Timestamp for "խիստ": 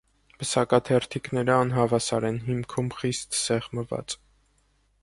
3.03-3.39